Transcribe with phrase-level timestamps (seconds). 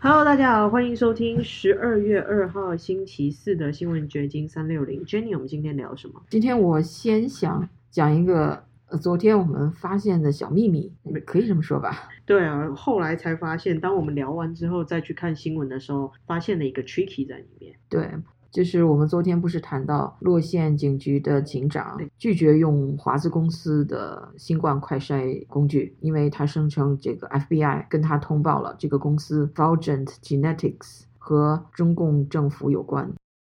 [0.00, 5.04] Hello，大家好，欢迎收听十二月二号星期四的新闻掘金三六零。
[5.04, 6.22] Jenny，我们今天聊什么？
[6.30, 10.92] 今天我先想讲一个，呃，昨天我们发现的小秘密，
[11.26, 12.08] 可以这么说吧？
[12.24, 17.74] 对啊，后来才发现，当我们聊完之后再去看新闻的时候，发现了一个 tricky 在里面。
[17.88, 18.08] 对，
[18.50, 33.10] 就是我们昨天不是谈到洛县警局的警长拒绝用华资公司的新冠快筛工具，因为他声称这个 FBI 跟他通报了这个公司 Fulgent Genetics 和中共政府有关。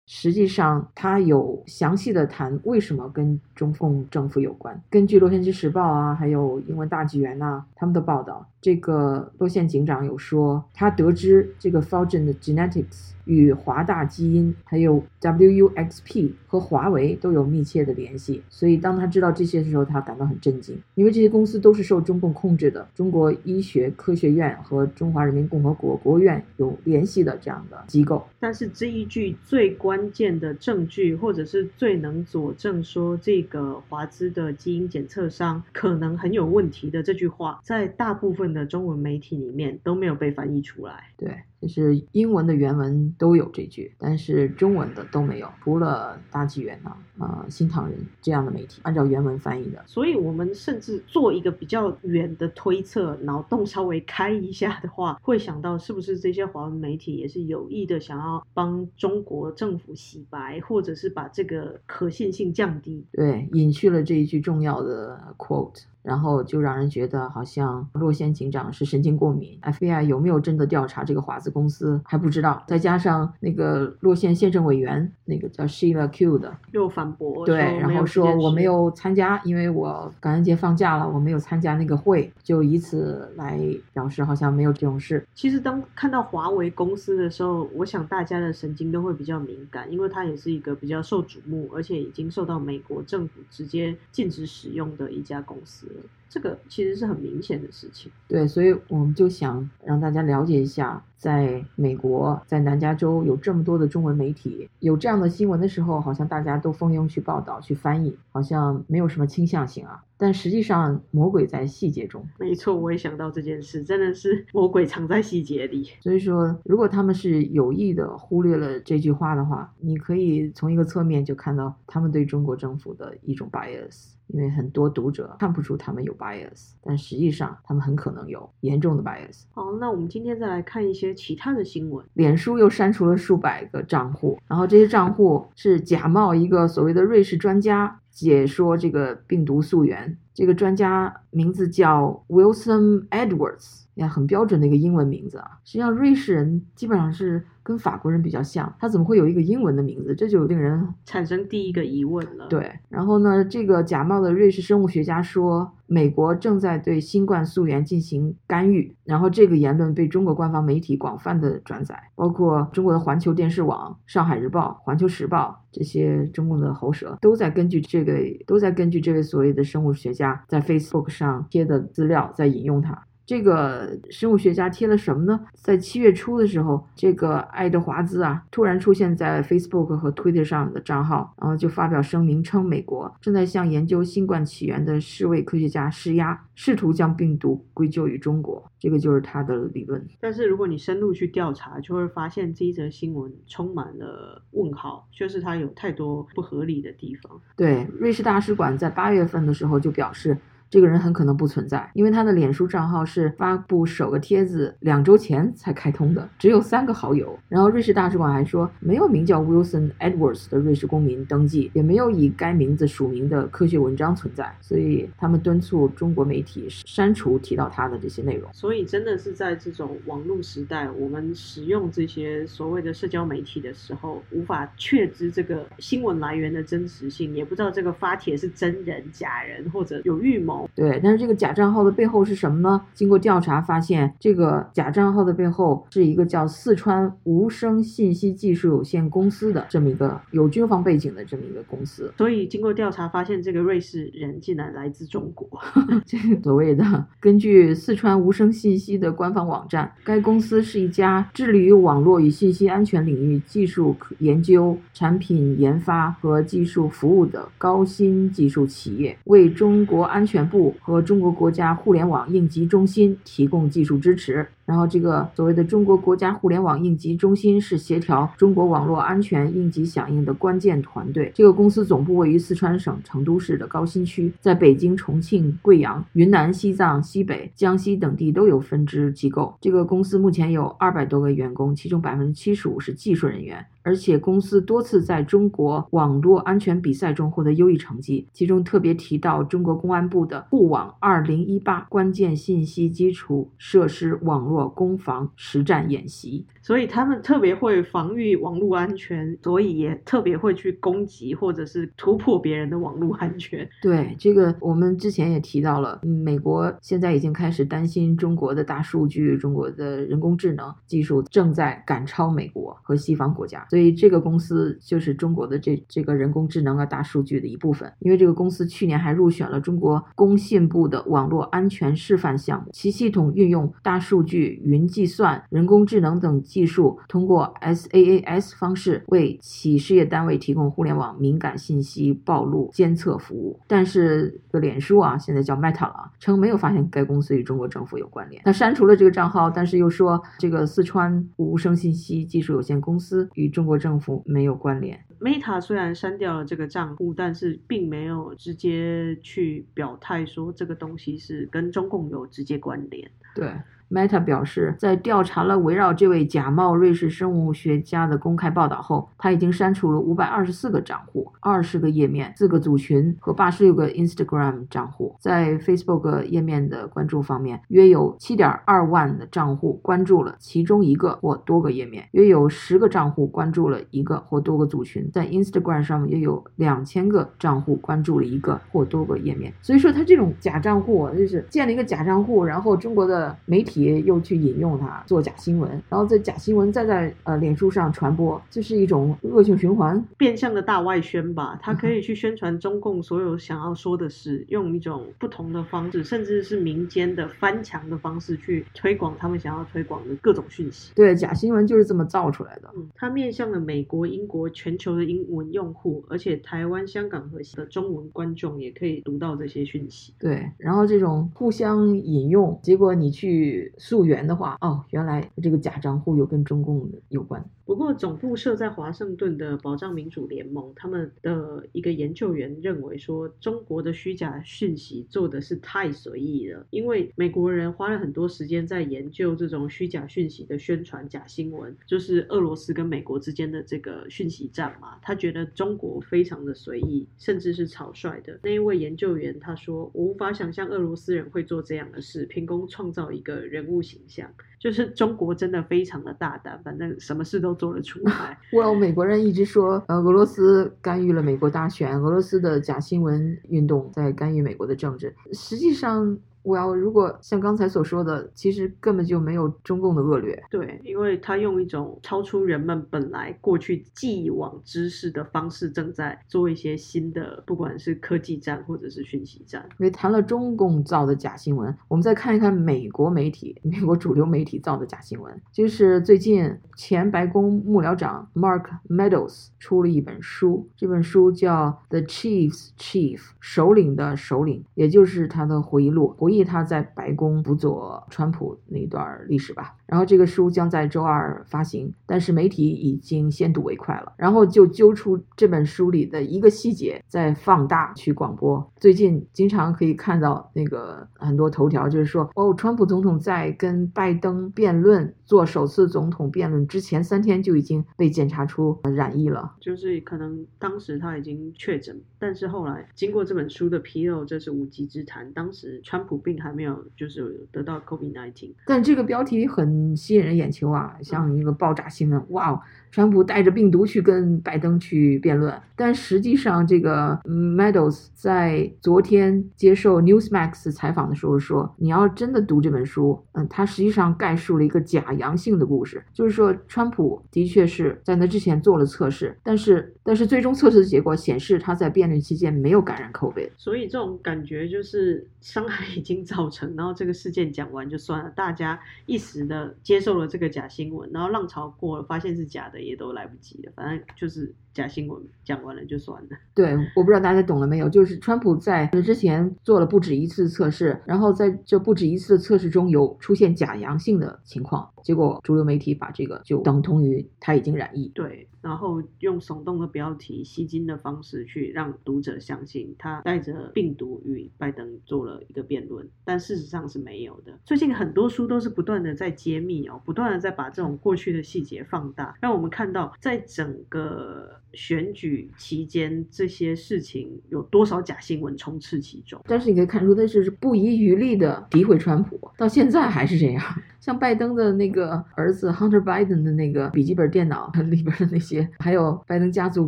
[0.10, 4.82] 实际上，他有详细的谈为什么跟中共政府有关。
[4.90, 18.42] 根据《洛杉矶时报》啊，还有英文大纪元呐，他们的报道，这个洛县警长有说，他得知这个 Fulgent Genetics 与华大基因、还有 WUXP 和华为都有密切的联系。
[18.50, 28.26] 所以，当他知道这些的时候，他感到很震惊，因为这些公司都是受中共控制的，中国医学科学院和中华人民共和国国务院有联系的这样的机构。
[28.40, 41.04] 但是这一句最关键的证据，或者是最能佐证说这个华资的基因检测商可能很有问题的这句话，在大部分的中文媒体里面都没有被翻译出来。
[41.18, 41.30] 对，
[41.62, 49.84] 就是英文的原文都有这句，但是中文的都没有，除了大纪元啊、呃新唐人这样的媒体按照原文翻译的。
[49.88, 63.04] 所以，我们甚至做一个比较远的推测，脑洞稍微开一下的话，会想到是不是这些华文媒体也是有意的想要帮中国政府洗白，或者是把这个可信性降低。
[63.12, 65.84] 对，隐去了这一句重要的 quote。
[66.08, 72.64] 然后就让人觉得好像洛县警长是神经过敏，FBI 有没有真的调查这个华资公司还不知道。
[72.66, 83.60] 再加上那个洛县县政委员，那个叫 Sheila Q 的，又反驳对，然后说我没有参加，因为我感恩节放假了，我没有参加那个会，就以此来
[83.92, 85.28] 表示好像没有这种事。
[85.36, 95.86] 其实当看到华为公司的时候，我想大家的神经都会比较敏感，因为它也是一个比较受瞩目，而且已经受到美国政府直接禁止使用的一家公司。
[96.30, 110.04] 这个其实是很明显的事情，对，所以我们就想让大家了解一下，在美国，在南加州有这么多的中文媒体，有这样的新闻的时候，好像大家都蜂拥去报道、去翻译，好像没有什么倾向性啊。
[110.18, 112.28] 但实际上，魔鬼在细节中。
[112.38, 115.90] 没错，我也想到这件事，真的是魔鬼藏在细节里。
[116.02, 124.17] 所以说，如果他们是有意的忽略了这句话的话，你可以从一个侧面就看到他们对中国政府的一种 bias。
[124.28, 129.44] 因为很多读者看不出他们有 bias，但实际上他们很可能有严重的 bias。
[129.52, 132.06] 好，那我们今天再来看一些其他的新闻。
[132.14, 140.18] 脸书又删除了数百个账户，然后这些账户是假冒一个所谓的瑞士专家解说这个病毒溯源。
[140.34, 145.60] 这个专家名字叫 Wilson Edwards，呀，很标准的一个英文名字啊。
[145.64, 150.16] 实际上，瑞士人基本上是跟法国人比较像，他怎么会有一个英文的名字？
[150.16, 152.48] 这就令人产生第一个疑问了。
[152.48, 158.96] 对，然后呢，这个假冒的瑞士生物学家说，美国正在对新冠溯源进行干预。
[159.04, 168.14] 然后这个言论被中国官方媒体广泛的转载，包括中国的环球电视网、上海日报、环球时报这些中共的喉舌都在根据这个
[168.46, 170.44] 都在根据这位所谓的生物学家。
[170.48, 173.07] 在 Facebook 上贴的资料，在引用它。
[173.28, 175.38] 这个生物学家贴了什么呢？
[175.54, 188.64] 在七月初的时候，这个爱德华兹啊，突然出现在 Facebook 和 Twitter 上的账号，然后就发表声明称，美国正在向研究新冠起源的世卫科学家施压，试图将病毒归咎于中国。
[188.80, 190.02] 这个就是他的理论。
[190.22, 197.42] 但是如果你深入去调查，就会发现这一则新闻充满了问号，就是它有太多不合理的地方。
[197.58, 200.38] 对，瑞士大使馆在八月份的时候就表示。
[200.70, 207.38] 这个人很可能不存在，因为他的脸书账号是发布首个帖子两周前才开通的，只有三个好友。
[207.48, 218.50] 然后瑞士大使馆还说，没有名叫 Wilson Edwards 的瑞士公民登记，也没有以该名字署名的科学文章存在，所以他们敦促中国媒体删除提到他的这些内容。
[218.52, 230.57] 所以真的是在这种网络时代，我们使用这些所谓的社交媒体的时候，无法确知这个新闻来源的真实性，也不知道这个发帖是真人假人或者有预谋。
[230.76, 232.82] 对，但是这个假账号的背后是什么呢？
[232.94, 242.14] 经过调查发现，这个假账号的背后是一个叫四川无声信息技术有限公司的这么一个有军方背景的这么一个公司。
[242.18, 245.48] 所以经过调查发现，这个瑞士人竟然来自中国。
[246.06, 264.48] 这个所谓的，根据四川无声信息的官方网站，该公司是一家致力于网络与信息安全领域技术研究、产品研发和技术服务的高新技术企业，为中国安全部和中国国家互联网应急中心提供技术支持。
[264.68, 271.32] 然后这个所谓的中国国家互联网应急中心是协调中国网络安全应急响应的关键团队。
[271.34, 279.56] 这个公司总部位于四川省成都市的高新区，在北京、重庆、贵阳、云南、西藏、西北、江西等地都有分支机构。
[279.62, 283.66] 这个公司目前有二百多个员工，其中百分之七十五是技术人员。
[283.84, 296.46] 而且公司多次在中国网络安全比赛中获得优异成绩，其中特别提到中国公安部的“护网二零一八”关键信息基础设施网络攻防实战演习。
[296.68, 303.66] 所以他们特别会防御网络安全，所以也特别会去攻击或者是突破别人的网络安全。
[303.82, 313.66] 对这个，我们之前也提到了，美国现在已经开始担心中国的大数据、中国的人工智能技术正在赶超美国和西方国家。
[313.70, 317.90] 所以这个公司就是中国的这这个人工智能啊、大数据的一部分。
[318.00, 326.44] 因为这个公司去年还入选了中国工信部的网络安全示范项目，其系统运用大数据、云计算、人工智能等。
[326.58, 338.42] 技术通过 SaaS 方式为企事业单位提供互联网敏感信息暴露监测服务，但是个脸书啊，现在叫 Meta 了，称没有发现该公司与中国政府有关联。
[338.44, 345.00] 那删除了这个账号，但是又说这个四川无声信息技术有限公司与中国政府没有关联。
[345.20, 353.10] Meta 虽然删掉了这个账户，但是并没有直接去表态说这个东西是跟中共有直接关联。
[353.36, 353.52] 对。
[353.90, 365.16] Meta 表示，在调查了围绕这位假冒瑞士生物学家的公开报道后，他已经删除了五百二十四个账户、二十个页面、四个组群和八十六个 Instagram 账户。
[365.22, 375.07] 在 Facebook 页面的关注方面，约有七点二万的账户关注了其中一个或多个页面，约有十个账户关注了一个或多个组群。
[375.12, 379.54] 在 Instagram 上面，约有两千个账户关注了一个或多个页面。
[379.62, 383.78] 所以说，他这种假账户就是建了一个假账户，然后中国的媒体。
[384.08, 391.58] 又去引用它做假新闻，然后在假新闻再在呃脸书上传播，这是一种恶性循环，变相的大外宣吧。
[391.62, 400.92] 他可以去宣传中共所有想要说的事，用一种不同的方式，甚至是民间的翻墙的方式去推广他们想要推广的各种讯息。
[400.96, 402.70] 对，假新闻就是这么造出来的。
[402.76, 410.14] 嗯，它面向了美国、英国、全球的英文用户，而且台湾、香港和的中文观众也可以读到这些讯息。
[410.20, 413.74] 对，然后这种互相引用，结果你去。
[413.78, 417.48] 溯源的话，哦，原来这个假账户有跟中共有关。
[417.64, 426.66] 不过，总部设在华盛顿的保障民主联盟，他们的一个研究员认为说，中国的虚假讯息做的是太随意了。
[426.70, 434.87] 因为美国人花了很多时间在研究这种虚假讯息的宣传假新闻，就是俄罗斯跟美国之间的这个讯息战嘛。
[435.02, 438.40] 他觉得中国非常的随意，甚至是草率的。
[438.44, 448.38] 那一位研究员他说：“我无法想象俄罗斯人会做这样的事，凭空创造一个人物形象。”就是中国真的非常的大胆，反正什么事都做得出来。
[448.52, 456.18] ”Well，美国人一直说，呃，俄罗斯干预了美国大选，俄罗斯的假新闻运动在干预美国的政治，实际上。
[456.48, 460.42] 我要如果像刚才所说的，其实根本就没有中共的恶劣。
[460.50, 469.68] 对，因为他用一种超出人们本来过去既往知识的方式，正在做一些新的，不管是科技战或者是讯息战。
[469.78, 475.42] 因为谈了中共造的假新闻，我们再看一看美国媒体、美国主流媒体造的假新闻。
[475.52, 486.37] 就是最近前白宫幕僚长 Mark Meadows 出了一本书，这本书叫《The Chief's Chief》，首领的首领，也就是他的回忆录，回忆。
[486.44, 489.77] 他在白宫辅佐川普那段历史吧。
[489.88, 494.14] 然后这个书将在周二发行，但是媒体已经先睹为快了。
[494.18, 498.74] 然后就揪出这本书里的一个细节，再放大去广播。
[498.78, 515.32] 最近经常可以看到那个很多头条，就是说哦，川普总统在跟拜登辩论做首次总统辩论之前三天就已经被检查出染疫了，就是可能当时他已经确诊，但是后来经过这本书的披露，这是无稽之谈。
[515.32, 519.77] 当时川普并还没有就是得到 COVID-19，但这个标题很。
[519.78, 522.60] 嗯，吸引人眼球啊，像一个爆炸新闻，哇哦！
[522.90, 543.50] 川普带着病毒去跟拜登去辩论，但实际上，这个 Meadows 在昨天接受 Newsmax 采访的时候说：“你要真的读这本书，嗯，他实际上概述了一个假阳性的故事，就是说，川普的确是在那之前做了测试，但是，但是最终测试的结果显示他在辩论期间没有感染 COVID。
[543.58, 554.56] 所以这种感觉就是伤害已经造成，然后这个事件讲完就算了，大家一时的接受了这个假新闻，然后浪潮过了，发现是假的。”也都来不及了，反正就是。
[554.78, 556.30] 假新闻讲完了就算了。
[556.54, 568.12] 对，我不知道大家懂了没有，就是川普在之前做了不止一次测试，然后在这不止一次的测试中有出现假阳性的情况，结果主流媒体把这个就等同于他已经染疫。
[568.14, 577.58] 对，然后用耸动的标题、吸睛的方式去让读者相信他带着病毒与拜登做了一个辩论，但事实上是没有的。
[577.66, 589.42] 最近很多书都是不断的在揭秘哦，不断的在把这种过去的细节放大，让我们看到在整个选举期间这些事情有多少假新闻充斥其中。
[589.48, 593.64] 但是你可以看出，他是不遗余力的诋毁川普，到现在还是这样。
[594.00, 599.88] 像拜登的那个儿子 Hunter Biden 的那个笔记本电脑 里边的那些，还有拜登家族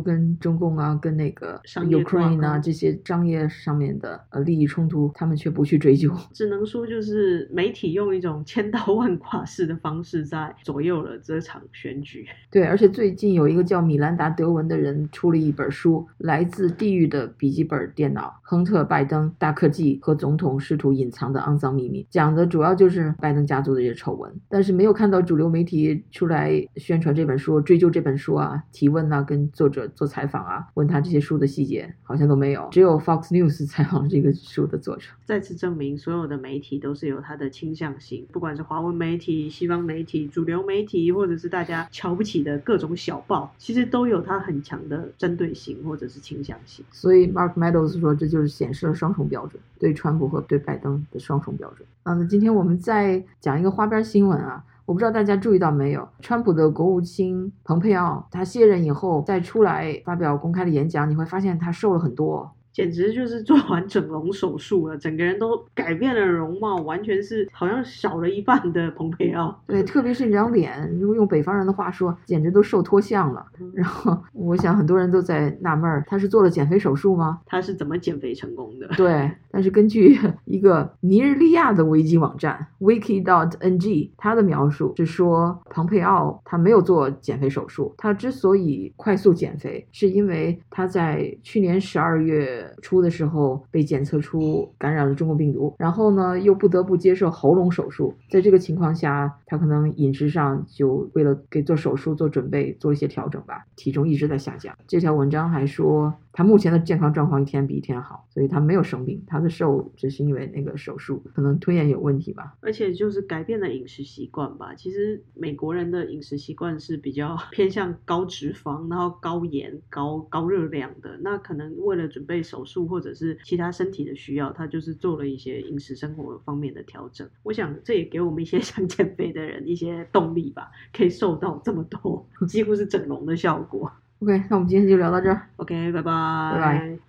[0.00, 6.14] 跟中共啊、跟那个 Ukraine 啊这些商业上面的呃利益冲突，他们却不去追究。
[6.32, 12.26] 只能说，就是媒体用一种千刀万剐式的方式在左右了这场选举。
[12.50, 32.66] 对，而且最近有一个叫米兰达·德文的人出了一本书，《来自地狱的笔记本电脑：亨特·拜登、大科技和总统试图隐藏的肮脏秘密》，讲的主要就是拜登家族的这些丑闻，但是没有看到主流媒体出来宣传这本书、追究这本书啊、提问啊、跟作者做采访啊、问他这些书的细节，好像都没有。
[32.72, 35.02] 只有 Fox News 采访了这个书的作者。
[35.26, 46.82] 再次证明，所有的媒体都是有它的倾向性，不管是华文媒体、西方媒体、主流媒体，或者是大家瞧不起的各种小报，其实都有它很强的针对性或者是倾向性。
[46.90, 51.86] 所以 Mark Meadows 说，这就是显示了双重标准，对川普和对拜登的双重标准。
[52.02, 62.50] 啊，那今天我们再讲一个花边新闻啊，我不知道大家注意到没有，川普的国务卿蓬佩奥他卸任以后再出来发表公开的演讲，你会发现他瘦了很多。
[62.80, 69.62] 简直就是做完整容手术了，整个人都改变了容貌，完全是好像少了一半的蓬佩奥。
[69.66, 73.44] 对，特别是那张脸，如果用北方人的话说，简直都瘦脱相了。
[73.74, 77.40] 然后我想很多人都在纳闷儿，他是做了减肥手术吗？
[77.44, 78.88] 他是怎么减肥成功的？
[78.96, 104.76] 对，但是根据一个尼日利亚的维基网站 wiki.dot.ng，他的描述是说，蓬佩奥他没有做减肥手术，他之所以快速减肥，是因为他在去年十二月初的时候被检测出感染了中国病毒，然后呢又不得不接受喉咙手术，在这个情况下，他可能饮食上就为了给做手术做准备做一些调整吧，体重一直在下降。
[104.86, 112.56] 这条文章还说，他目前的健康状况一天比一天好，所以他没有生病，他的瘦只是因为那个手术可能吞咽有问题吧。
[112.60, 114.74] 而且就是改变了饮食习惯吧。
[114.74, 121.18] 其实美国人的饮食习惯是比较 偏向高脂肪，然后高盐、高高热量的。
[121.22, 127.28] 那可能为了准备手术或者是其他身体的需要，他就是做了一些饮食生活方面的调整。
[127.42, 133.90] 我想这也给我们一些 想减肥的人一些动力吧，可以瘦到这么多，几乎是整容的效果。
[134.20, 135.48] OK，那我们今天就聊到这儿。
[135.56, 136.12] OK，拜拜，
[136.54, 137.00] 拜拜。